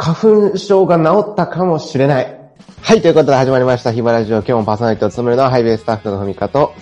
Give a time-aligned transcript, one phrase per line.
[0.00, 2.40] 花粉症が治ったかもしれない。
[2.82, 4.36] はい、ということで始まりました、ヒバラジオ。
[4.36, 6.72] 今日もパーソナリティを務めるのはハイベースタッフのふみかと。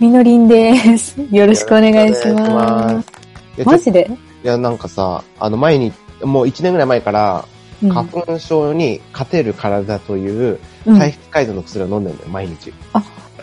[0.00, 1.20] みのりんです。
[1.30, 3.12] よろしくお願いします。
[3.58, 4.10] いやマジで？
[4.42, 5.92] いや、なんかさ、あの前に、
[6.22, 7.44] もう1年ぐらい前から、
[7.82, 12.72] うん花粉症に勝てる体といううん体質改善の薬を飲んでるんだよ、毎日。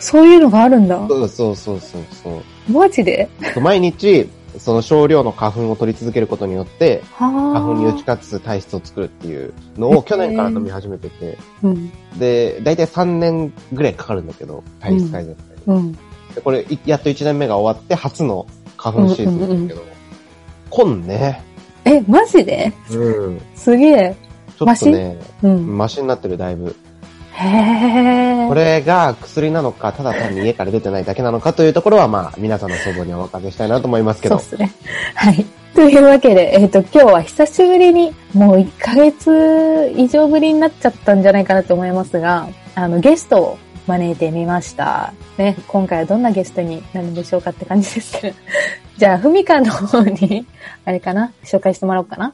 [0.00, 0.96] そういうのがあるんだ。
[1.06, 2.72] そうそうそうそうそう。
[2.72, 3.28] マジで？
[3.62, 4.28] 毎日、
[4.58, 8.14] その少量の花粉を取り続けることによって、は花粉に打ちあ。
[8.14, 11.90] 勝つ体質を作るっていうのを去年から飲み始めてて、うん。
[12.18, 15.42] で、だいたい3年ぐらいかかるんだけど、体質改善って。
[15.66, 15.92] うん。
[15.92, 15.98] で
[16.42, 18.46] これ、いやっと1年目が終わって初の
[18.76, 19.86] 花粉シーズンなんだけど、
[20.70, 21.42] こんね。
[21.84, 22.72] え、マジで？
[22.90, 23.40] うん。
[23.54, 24.16] すげえ。
[24.56, 25.76] ちょっとね、うん。
[25.76, 26.76] マシになってるだいぶ。
[27.36, 34.56] これが薬なのか、ただ単に家から出てないだけなのかというところは、まあ、皆さんの想像にお任せしたいなと思いますけどそうっ。
[34.58, 34.72] すね。
[35.16, 35.44] はい。
[35.74, 45.12] というわけで、えっ、と、今日は久しぶりに、もう1ヶ月以上ぶりになっちゃったんじゃないかなと思いますが、あの、ゲストを招いてみました。
[45.36, 48.36] ね、今回はどんなゲストになるんでしょうかって感じですけど。
[48.96, 50.46] じゃあ、ふみかの方に、
[50.84, 51.32] あれかな？
[51.42, 52.32] 紹介してもらおうかな？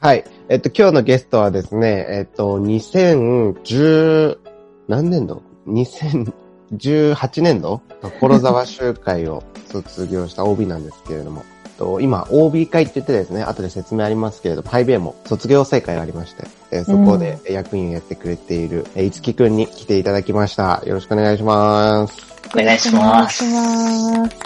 [0.00, 0.24] はい。
[0.48, 4.36] えっと、今日のゲストはですね、えっと、2010、
[4.88, 11.44] 何年度 ?2018 年度所沢集会を卒業した OB なんですけれども、
[11.82, 20.82] と今、OB 会って言ってですね、後で説明ありますけれども、ハイベイも卒業生会がありまして、えーそこで役員をやってくれている、えーいつきくんに来ていただきました。
[20.86, 22.16] よろしくお願いします。
[22.54, 23.44] お願いします。
[23.44, 24.36] お願いします。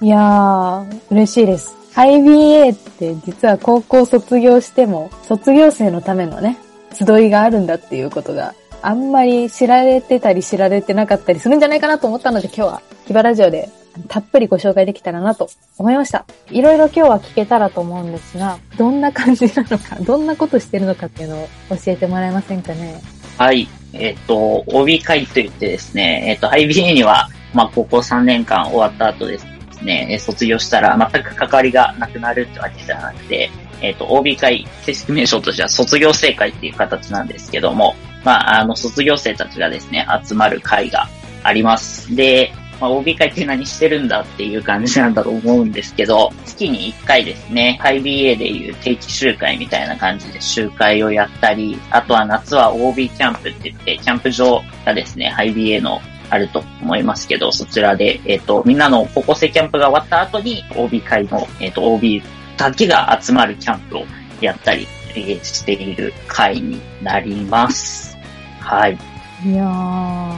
[0.00, 1.74] いやー、嬉しいです。
[1.94, 6.58] IBA って実は高校卒業しても、卒業生のためのね、
[6.92, 13.70] 集いがあるんだっていうことがあんまり知られてたり知られてなかったりするんじゃないかなと思ったので今日はヒバラジオで
[14.06, 16.24] たっぷりご紹介できたらなと思いました。
[16.50, 23.00] いろいろ今日は聞けたらと思うんですが、どんな感じなのか、 どんなことしてるのかっていうのを教えてもらえませんかね。
[23.36, 23.68] はい。
[23.92, 29.46] えっ、と、OB 会といってですね、えっ、と、IBA には、まあ、高校3年間終わった後です
[29.82, 33.50] ね、卒業したら全く関わりがなくなるってわけじゃなくて、
[33.80, 37.94] えっ、と、OB 会、正式名称としては卒業生会っていう形なんですけども、
[38.24, 41.08] まあ、あの、卒業生たちがですね、集まる会が
[41.42, 42.14] あります。
[42.14, 56.00] で、まあ、OB 会って何してるんだっていう感じなんだと思うんですけど、月に1回ですね、IBA でいう定期集会みたいな感じで集会をやったり、あとは夏は OB キャンプって言って、キャンプ場がですね、IBA の
[56.30, 62.22] あると思いますけど、そちらで、えっ、と、みんなの高校生キャンプが終わった後に、OB 会の、えっ、と、OB
[62.56, 64.04] だけが集まるキャンプを
[64.40, 64.86] やったり、
[65.20, 68.16] えーしている会になります。
[68.60, 68.98] はい。
[69.44, 70.34] いやー、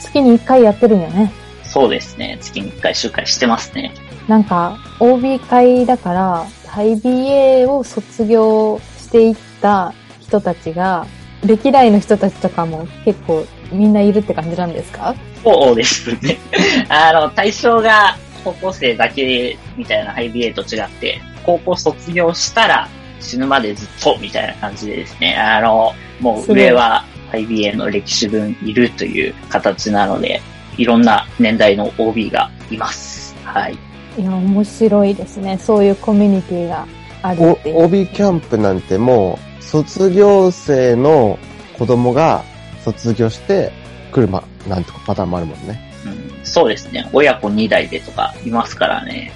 [0.00, 1.32] 月に1回やってるんよね。
[1.62, 2.36] そうですね。
[2.40, 3.92] 月に1回集会してますね。
[4.28, 11.06] なんか、OB 会だから、IBA を卒業していった人たちが、
[11.44, 15.14] 歴代の人たちとかも結構みんないるって感じなんですか？
[15.42, 16.38] そうですね。
[16.90, 22.88] あの、対象が高校生だけみたいな IBA と違って、高校卒業したら
[23.20, 30.40] 死ぬまでずっとみたいな感じでですね、あの、もう上は IBA の歴史分いるという形なので、
[30.76, 33.34] いろんな年代の OB がいます。
[33.44, 33.76] はい。
[34.18, 35.58] いや、面白いですね。
[35.58, 36.86] そういうコミュニティが
[37.22, 37.84] あるおっていう。
[37.84, 41.38] OB キャンプなんてもう、卒業生の
[41.78, 42.42] 子供が
[42.84, 43.72] 卒業して
[44.12, 45.80] 来るま、なんとかパターンもあるもんね。
[46.04, 47.08] うん、そうですね。
[47.12, 49.32] 親子2代でとかいますからね。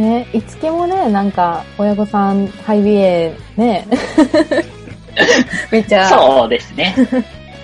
[0.00, 3.86] ね、いつきもね、なんか、親御さん、IBA ね、
[5.72, 6.94] めっちゃ、そうですね。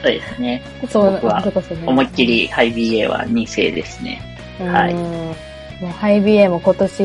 [0.03, 0.63] そうですね。
[0.89, 1.43] そう、僕は
[1.87, 4.21] 思いっきり IBA は2世ですね。
[4.59, 5.35] はいうん
[5.81, 7.03] もうハイビエも今年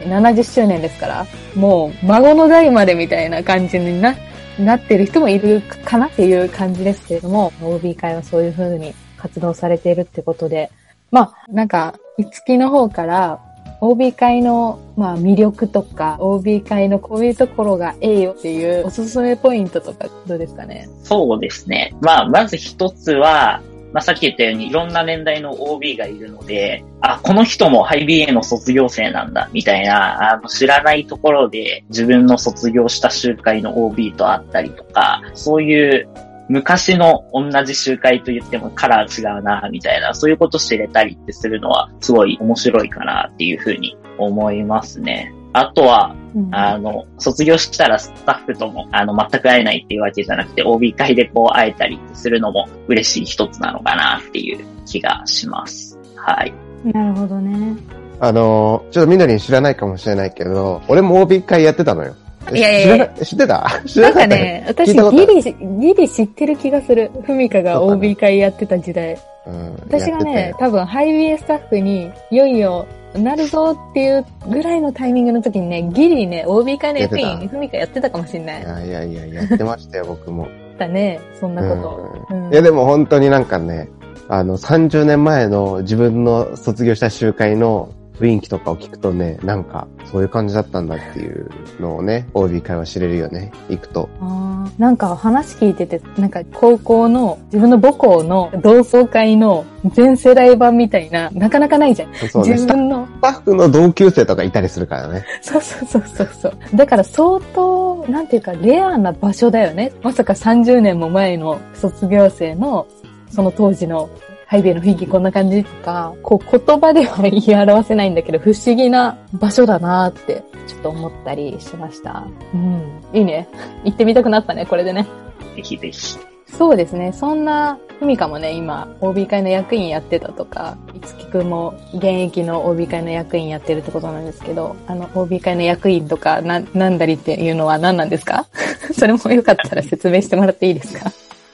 [0.00, 4.16] 70周年ですから、もう孫の代までみたいな感じにな、
[4.58, 10.70] なってる人もいるかなっていう感じですけれども、OB 会はそういう風に活動されているってことで、
[11.10, 13.38] まあ、なんか、いつきの方から、
[13.80, 20.88] OB 会の、まあ、魅力とか、OB 会のこういうところがええよっていうおすすめポイントとかどうですかね？
[21.04, 21.94] そうですね。
[22.00, 36.08] まあ、まず一つは、まあ、さっき言ったようにいろんな年代の OB がいるので、あ、この人もハイ BA の卒業生なんだ、みたいな、あの、知らないところで自分の卒業した集会の OB と会ったりとか、そういう
[36.48, 45.32] 昔の同じ集会と言ってもカラー違うな、みたいな、そういうこと知れたりってするのはすごい面白いかなっていうふうに思いますね。
[45.52, 55.98] あとは、うんあの、卒業したらスタッフとも、あの、全く会えないっていうわけじゃなくて、OB 会でこう会えたりするのも嬉しい一つなのかなっていう気がします。
[56.16, 56.52] はい。
[56.84, 57.76] なるほどね。
[58.20, 62.14] あのー、ちょっとみんなに知らないかもしれないけど、俺も OB 会やってたのよ。
[62.52, 63.82] いやいやいや知らな知ってた？
[63.86, 67.10] 知なんかね、私ギリ、ギリ知ってる気がする。
[67.24, 69.18] ふみかが OB 会やってた時代。
[69.46, 78.86] うん、私がね多分ハイビエスタッフに、いよいよ、なるぞっていうぐらいのタイミングの時にね、ギリね、OB 会の役員、ふみかやってたかもしれない。
[78.86, 80.48] いやいやいや、やってましたよ、僕も。
[80.78, 82.34] だね、そんなこと。
[82.34, 83.88] うんうんいや、でも本当になんかね、
[84.28, 91.48] あの、30年前の自分の卒業した集会の雰囲気とかを聞くとね、なんか、そういう感じだったんだっていう
[91.80, 94.08] のをね、OB 会は知れるよね、行くと。
[94.20, 102.14] あーなんか話聞いてて、なんか高校の、自分の母校の同窓会の全世代版みたいな、なかなかないじゃん。
[102.28, 105.24] そうね、自分の、スタッフの同級生とかいたりするからね。
[105.40, 106.52] そうそうそうそうそう。
[106.74, 109.92] だから相当、なんていうか、レアな場所だよね。
[110.02, 112.86] まさか30年も前の卒業生の、
[113.30, 114.08] その当時の
[114.50, 122.26] ハイビエの雰囲気こんな感じとか、こう言葉では言い表せないんだけど、不思議な場所だなって、ちょっと思ったりしました。
[122.54, 122.82] うん。
[123.12, 123.46] いいね。
[123.84, 125.06] 行ってみたくなったね、これでね。
[125.54, 126.16] ぜひぜひ。
[126.46, 127.12] そうですね。
[127.12, 138.46] そんな、ふみかもね、今、OB 会の役員やってたとか、いつきくんも現役の OB 会の役員やってるってことなんですけど、あの、OB 会の役員とか、な、なんだりっていうのは何なんですか？
[138.98, 141.10] それもよかったら説明してもらっていいですか？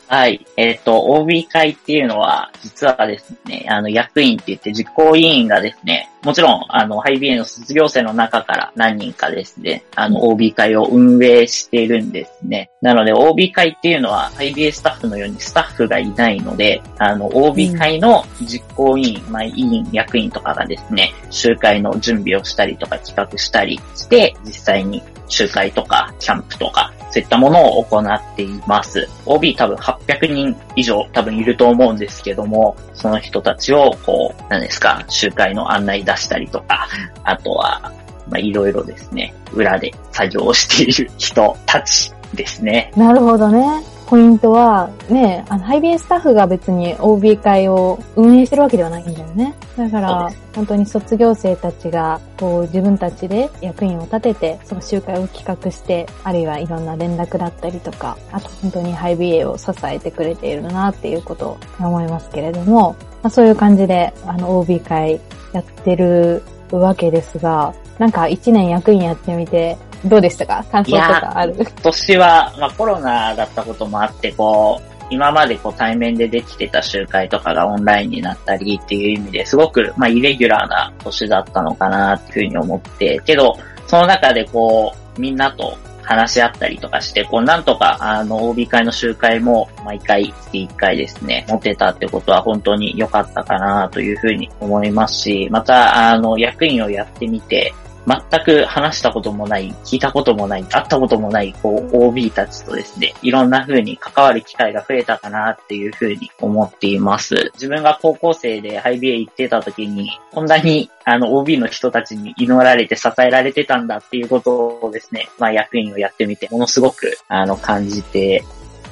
[0.06, 0.47] はい。
[0.56, 12.71] えっ、と、OB 会っていうのは、実はですね、あの、役員って言って実行委員がですね、もちろん、あの、ハイビエの卒業生の中から何人かですね、あの、OB 会を運営しているんですね。
[12.81, 29.09] なので、OB 会っていうのは、ハイビエスタッフのようにスタッフがいないので、あの、OB 会の実行委員、まあ、委員、役員とかがですね、集会の準備をしたりとか企画したりして、実際に集会とか、キャンプとか、そういったものを行っています。
[29.25, 36.88] OB 多分800人以上多分いると思うんですけども、その人たちをこう、何ですか、集会の案内出したりとか、
[37.23, 37.93] あとは、
[38.29, 42.93] まあ、いろいろですね、裏で作業をしている人たちですね。
[42.97, 43.94] なるほどね。
[44.06, 49.55] ポイントは、ね、あの、ハイビエスタッフが別に OB 会を運営してるわけではないんだよね。
[49.77, 65.21] だから、本当に卒業生たちが、こう、自分たちで役員を立てて、その集会を企画して、あるいはいろんな連絡だったりとか、あと本当にハイビエを支えてくれているなっていうことを思いますけれども、まあ、そういう感じで、あの、OB 会
[65.53, 70.65] やってるわけですが、なんか一年役員やってみて、どうでしたか？
[70.71, 71.55] 感想とかある？
[71.59, 83.56] 今年は、まあコロナだったこともあって、こう、今までこう対面でできてた集会とかがオンラインになったりっていう意味ですごく、まあイレギュラーな年だったのかなっていうふうに思って、けど、
[83.87, 97.73] その中でこう、みんなと話し合ったりとかして、こう、なんとか、あの、OB 会の集会も、毎回、月1回ですね、持てたってことは本当に良かったかなというふうに思いますし、また、あの、役員をやってみて、
[98.06, 107.51] 全く話したこともない、聞いたこともない、会ったこともない、こう、OB たちとですね、いろんな風に関わる機会が増えたかなっていう風に思っています。
[107.55, 118.45] 自分が高校生でハイビエ行ってた時に、こんなに、あの、OB の人たちに祈られて支えられてたんだっていうことをですね、まあ、役員をやってみて、ものすごく、あの、感じて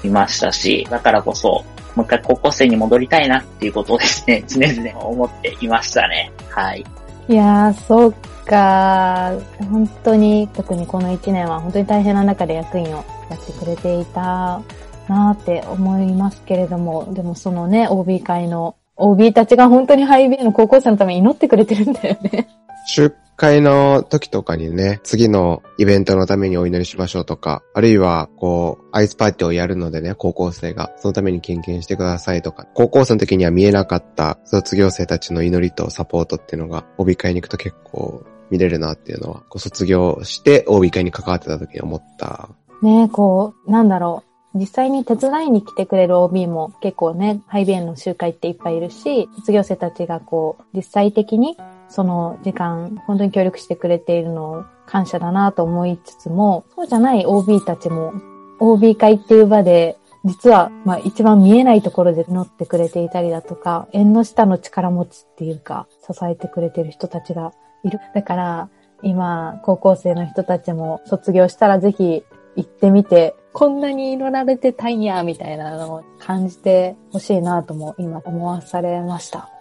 [0.05, 1.65] いましたし、だからこそ、
[1.95, 6.33] もう一回高校生に戻りたいなっていうことをですね、常々思っていましたね。
[6.49, 6.85] はい。
[7.29, 8.15] いやー、そう
[8.47, 9.33] が。
[9.71, 14.63] 本当に、特にこの1年は本当に大変な中で役員をやってくれていた
[15.09, 22.49] なーって思いますけれども、でもそのね、OB 会の OB たちが本当にハイビーの高校生のために祈ってくれてるんだよね。
[22.87, 42.49] 出会の時とかにね、次のイベントのためにお祈りしましょうとか、あるいは、こう、アイスパーティーをやるのでね、高校生が、そのために献金してくださいとか、高校生の時には見えなかった卒業生たちの祈りとサポートっていうのが、帯会に行くと結構見れるなっていうのは、こう卒業して帯会に関わってた時に思った。
[42.81, 44.23] ねこう、なんだろ
[44.55, 44.59] う。
[44.59, 51.57] 実際に手伝いに来てくれる OB も結構ね、ハイビエンの集会っていっぱいいるし、卒業生たちがこう、実際的に
[51.93, 58.15] その時間、本当に協力してくれているのを感謝だなと思いつつも、そうじゃない OB たちも、
[58.61, 67.53] OB 会っていう場で、実は、まあ一番見えないところで乗ってくれていたりだとか、縁の下の力持ちっていうか、支えてくれてる人たちが
[67.85, 68.01] いる。
[68.15, 68.69] だから、
[69.03, 72.25] 今、高校生の人たちも卒業したらぜひ
[72.57, 79.52] 行ってみて、こんなに祈られてたんや、みたいなのを感じてほしいなとも今思わされました。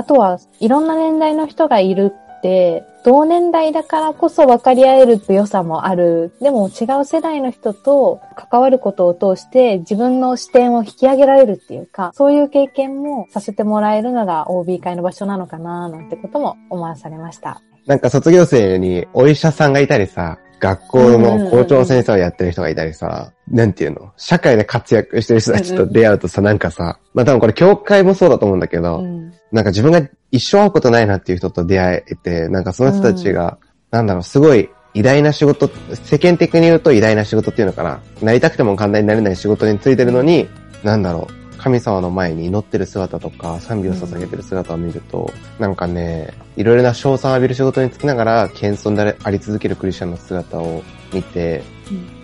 [0.00, 6.32] あとは、いろんな年代の人がいるって、同年代だからこそ分かり合える良さもある。
[6.40, 17.60] でも違う世代の人と関わることを通して自分の視点を引き上げられるっていうか、そういう経験もさせてもらえるのが OB 会の場所なのかななんてことも思わされました。
[17.86, 24.12] なんか卒業生にお医者さんがいたりさ、学校の校長先生をやってる人がいたりさ、なんていうの？
[24.16, 29.32] 社会で活躍してる人たちと出会うとさ、なんかさ、まあ多分これ教会もそうだと思うんだけど、うん。
[29.50, 33.58] なんか自分が一生会うことないなっていう人と出会えて、なんかその人たちが、
[33.90, 35.68] なんだろう、すごい偉大な仕事、
[36.04, 38.00] 世間的に言うと偉大な仕事っていうのかな？
[38.22, 40.48] なりたくても簡単になれない仕事についてるのに、
[40.84, 51.62] なんだろう、神様の前に祈ってる姿とか、賛美を捧げてる姿を見ると、なんかね、いろいろな賞賛を浴びる仕事につきながら、謙遜であり続けるクリスチャンの姿を見て、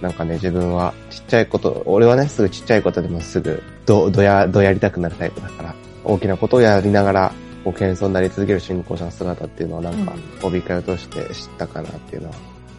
[0.00, 12.34] なんかね、自分はちっちゃいこと、俺はね、すぐちっちゃいことでもすぐ、ど、どや、どやりたくなるタイプだから、大きなことをやりながら、こう、謙遜になり続ける信仰者の姿っていうのはなんか、帯会を通して知ったかなっていうのは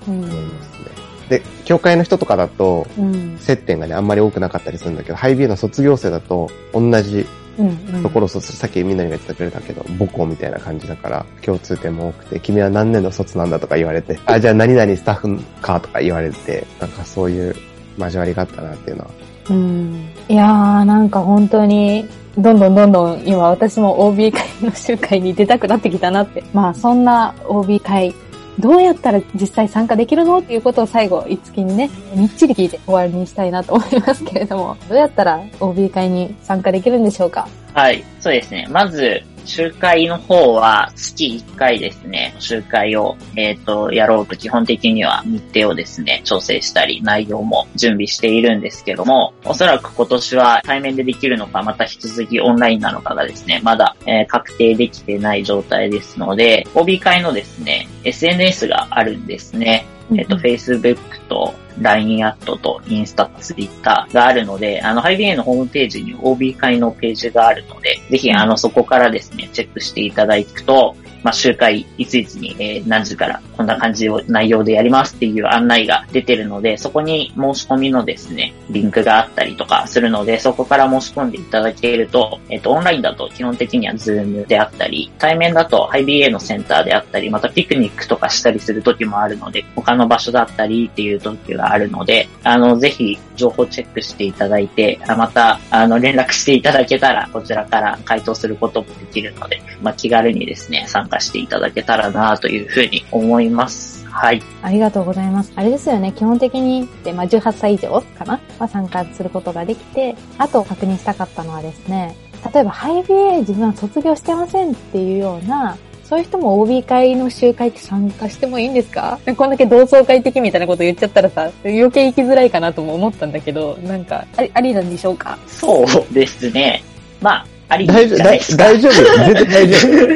[0.08, 0.24] うん。
[0.24, 1.17] 思いますね。
[1.30, 3.38] で、教会の人とかだと、うん。
[3.40, 7.26] 接点がね、あんまり多くなかったりするんだけど、ハイビーの卒業生だと、同じ
[7.58, 7.68] うん。
[7.96, 8.04] うん。
[8.04, 17.56] ところを卒、さっきみんなにが言ってくれたけど、母校みたいな感じだから、共通点も多くて、君は何年の卒なんだとか言われて、あ、じゃあ何々スタッフかとか言われて、なんかそういう
[17.98, 19.10] 交わりがあったなっていうのは。
[19.50, 20.10] うん。
[20.28, 22.06] いやー、なんか本当に、
[22.38, 26.44] どんどんどんどん今私も OB 会の集会に出たくなってきたなって。
[26.54, 28.14] まあそんな OB 会、
[28.60, 37.48] どうやったら実際参加できるのっていうことを最後、いつきにね、みっちり聞いて終わりにしたいなと思いますけれども、どうやったら OB 会に参加できるんでしょうか？
[37.74, 38.68] はい、そうですね。
[38.72, 59.86] まず、集会の方は月1回ですね、集会を、えっ、と、やろうと基本的には日程をですね、調整したり、内容も準備しているんですけども、おそらく今年は対面でできるのか、また引き続きオンラインなのかがですね、まだ、えー確定できてない状態ですので、OB 会のですね、SNS があるんですね。
[60.16, 104.06] えっ、と、Facebook と LINE アットとインスタ、Twitter があるので、あの、ハイビエのホームページに OB 会のページがあるので、ぜひ、あの、そこからですね、チェックしていただくと、まあ、集会いついつに、え何時からこんな感じを内容でやりますっていう案内が出てるので、そこに申し込みのですね、リンクがあったりとかするので、そこから申し込んでいただけると、えっ、と、オンラインだと基本的には Zoom であったり、対面だと IBA のセンターであったり、またピクニックとかしたりする時もあるので、他の場所だったりっていう時があるので、あの、ぜひ情報チェックしていただいて、また、あの、連絡していただけたら、こちらから回答することもできるので、まあ、気軽にですね、参加していただけたらなというふうに思います。
[104.10, 104.42] はい。
[104.62, 105.52] ありがとうございます。
[105.56, 108.40] あれですよね、基本的に、でまあ、18歳以上かな？
[108.58, 112.16] は参加することができて、あと確認したかったのはですね、
[112.54, 119.20] 例えば、ハイビエ自分は卒業してませんっていうような、そういう人も OB 会の集会って参加してもいいんですか？
[119.36, 125.38] こんだけ同窓会的みたいなこと言っちゃったらさ、余計行きづらいかなとも思ったんだけど、なんか、あり、ありなんでしょうか？
[125.48, 126.82] そうですね。
[127.22, 128.20] まあ、あり大丈夫、
[128.58, 130.12] 大丈夫全然大丈夫。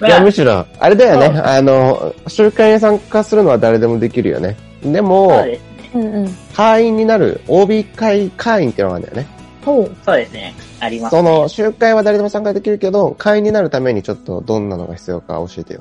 [0.06, 1.40] いや、まあむしろ、あれだよね。
[1.40, 4.56] あの、集会に参加するのは誰でもできるよね。
[4.82, 5.44] でも
[5.92, 6.36] そう、んうん。
[6.54, 9.34] 会員になる OB 会会員っていうのがあるんだよね。
[9.64, 10.54] そうですね。
[10.80, 11.22] あります、ね。
[11.22, 15.80] その、集会は誰でも参加できるけど、会員になるためにちょっとどんなのが必要か教えてよ。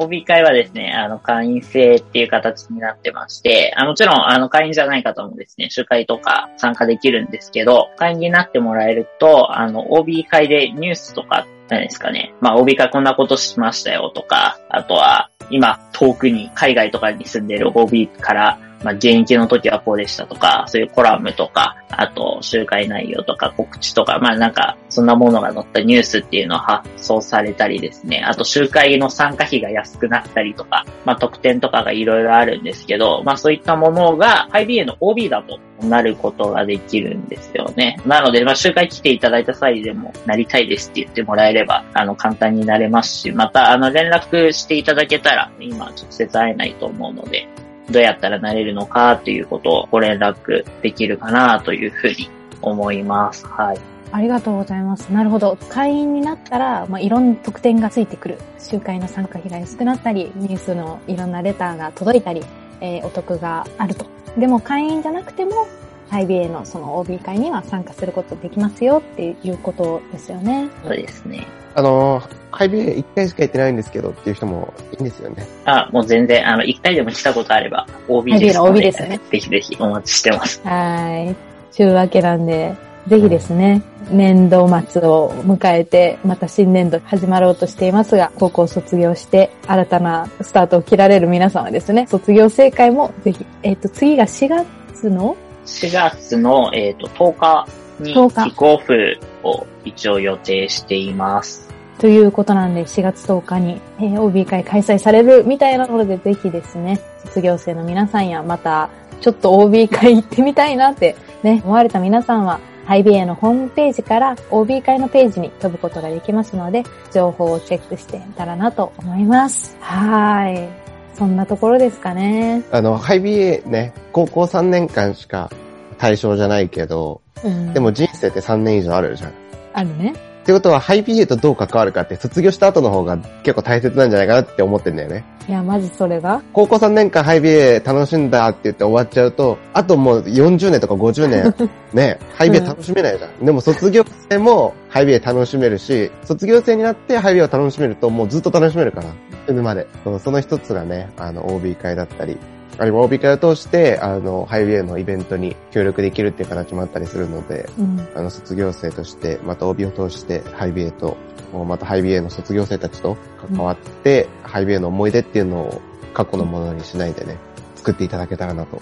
[0.00, 12.32] OB 会はですね、あの、会員制っていう形になってまして、あもちろん、あの、会員じゃない方もですね、集会とか参加できるんですけど、会員になってもらえると、あの、OB 会でニュースとか、何ですかね。
[12.40, 28.22] まあ、OB 会こんなことしましたよとか、あとは、今、遠くに、海外とかに住んでる OB から、まあ、現役の時はこうでしたとか、そういうコラムとか、あと、集会内容とか告知とか、まあなんか、そんなものが載ったニュースっていうのを発送されたりですね。
[28.24, 38.00] あと、集会の参加費が安くなったりとか、まあ特典とかがいろいろあるんですけど、まあそういったものが IBA の OB だとなることができるんですよね。
[38.06, 47.46] なので、まあ集会来ていただいた際でも、なりたいですって言ってもらえれば、あの、簡単になれますし、また、あの、連絡していただけたら、今直接会えないと思うので、
[47.90, 52.30] どうやったらなれるのかっていうことをご連絡できるかなというふうに
[52.62, 53.46] 思います。
[53.46, 53.78] はい。
[54.12, 55.08] ありがとうございます。
[55.12, 55.56] なるほど。
[55.68, 58.38] 会員になったら、まあ、いろんな特典がついてくる。
[58.58, 62.42] 集会の参加費が安くなったり、ニュースのいろんなレターが届いたり、
[62.80, 64.06] えーお得があると。
[64.36, 65.66] でも会員じゃなくても、
[66.10, 70.68] IBA のその OB 会には参加することできますよっていうことですよね。
[70.82, 71.46] そうですね。
[71.74, 75.46] あの、ハイビエ1回しか行ってないんですけどっていう人もいいんですよね。
[75.64, 79.20] あ、もう全然、あの、一回でも来たことあれば、OB です IBA の OB ですよね。
[79.30, 80.60] ぜひぜひお待ちしてます。
[80.64, 81.36] はい。
[81.76, 82.74] というわけなんで、
[83.06, 95.36] ぜひですね、年度末を迎えて、また新年度始まろうとしていますが、高校を卒業して、新たなスタートを切られる皆さんはですね、卒業正解もぜひ、えっ、と、次が4月の
[95.70, 97.68] 4月の、えっ、と、10日
[98.00, 101.68] に10日キックオフを一応予定しています。
[101.98, 108.88] ということなんで、4月10日に、えー OB 会開催されるみたいなので、ぜひですね、卒業生の皆さんや、また、
[109.20, 119.76] ちょっと OB 会行ってみたいなってね、思われた皆さんは、ハイビエのホームページから OB 会のページに飛ぶことができますので、情報をチェックしてみたらなと思います。
[119.80, 120.79] はーい。
[121.20, 122.62] そんなところですかね。
[122.72, 125.50] あの、ハイビエね、高校3年間しか
[125.98, 127.74] 対象じゃないけど、うん。
[127.74, 129.30] でも人生って3年以上あるじゃん。
[129.30, 129.32] っ
[129.74, 130.14] あるね。
[130.44, 135.24] てことは、ハイビエとどう関わるかって、卒業した後の方が結構大切なんじゃないかなって思ってんだよね。
[135.48, 136.42] いや、マジそれが？
[136.52, 141.54] 高校3年間ハイビエ楽しんだって言って終わっちゃうと、あともう40年とか50年、
[141.92, 143.44] ね、ハイビエ楽しめないじゃん。
[143.44, 149.06] でも卒業生もハイビエ楽しめるし、卒業生になってハイビエを楽しめるともうずっと楽しめるから、
[149.46, 149.86] 死ぬまで。
[150.22, 152.38] その一つがね、あの、OB 会だったり、
[152.80, 158.08] あるいは OB 会を通して、あの、ハイビエのイベントに協力できるっていう形もあったりするので、うん。
[158.14, 161.14] あの、卒業生として、また OB を通して、ハイビエと、
[161.52, 163.18] またハイビエの卒業生たちと
[163.54, 165.82] 関わって、ハイビエの思い出っていうのを
[166.14, 167.36] 過去のものにしないでね、
[167.74, 168.80] 作っていただけたらなと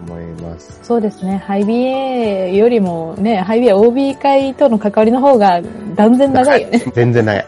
[0.00, 0.80] 思います。
[0.82, 1.36] そうですね。
[1.36, 5.62] ハイビエよりもね、ハイビエ OB 会との関わりの方が
[5.94, 6.84] 断然長いよね。
[6.92, 7.46] 全然ない。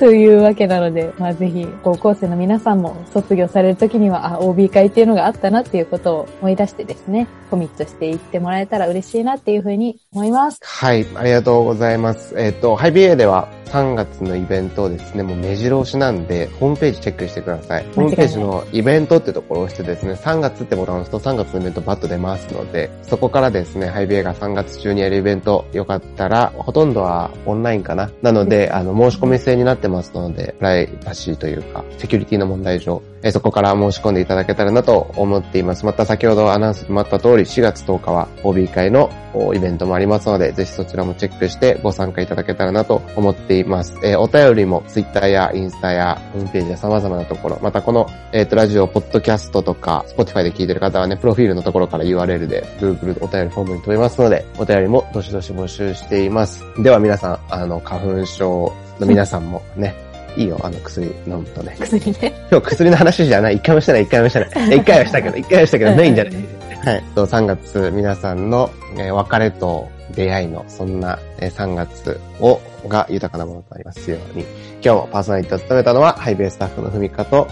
[0.00, 10.60] というわけなので、まあぜひ高校生の皆さんも卒業されるときには、あ、OB 会っていうのがあったなっていうことを思い出してですね、コミットしていってもらえたら嬉しいなっていうふうに思います。
[10.64, 12.34] はい、ありがとうございます。
[12.38, 17.86] えっ、と、ハイビエでは3月のイベントをですね、もう目白押しなんで、ホームページチェックしてください。
[17.94, 28.10] ホームページのイベントってところを押してですね、3月ってボタンを押すと3月のイベントバッと出ますので、そこからですね、ハイビエが3月中にやるイベント、よかったら、ほとんどはオンラインかな。
[28.22, 35.84] なので、あの、申し込み制になってますので、プライバシーというか、セキュリティの問題上、えーそこから申し込んでいただけたらなと思っています。
[35.86, 43.59] また先ほどアナウンスにもあった通り、4月10日は OB 会のおイベントもありますので、ぜひそちらもチェックしてご参加いただけたらなと思っています。
[43.60, 56.64] えーお便りも Twitter やインスタやホームページや様々なところ、またこの、えっ、と、ラジオ、ポッドキャストとか、Spotify で聞いてる方はね、プロフィールのところから URL で Google お便りフォームに飛べますので、お便りもどしどし募集しています。
[56.82, 59.94] では皆さん、あの、花粉症の皆さんもね、
[60.36, 61.76] いいよ、あの薬飲むとね。
[61.78, 62.32] 薬ね。
[62.50, 63.56] 今日薬の話じゃない。
[63.56, 64.76] 一回もしてない、一回もしてない。
[64.76, 66.34] 一回はしたけど、一回はしたけど、メインじゃない。
[66.84, 67.02] はい。
[67.14, 74.44] と3月、皆さんの、えー別れと出会いの、そんな、えー3月を、が豊かなものとなりますように。
[74.82, 77.48] 今日もパーソナリティを務めたのは、ハイベースタッフのふみかと、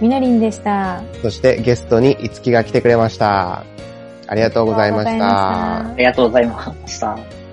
[0.00, 1.02] みなりんでした。
[1.22, 3.64] そしてゲストにいつきが来てくれました。
[4.28, 5.94] ありがとうございましたあ。
[5.96, 7.47] りがとうございました。